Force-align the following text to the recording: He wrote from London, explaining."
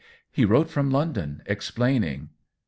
He 0.31 0.45
wrote 0.45 0.67
from 0.71 0.89
London, 0.89 1.43
explaining." 1.45 2.29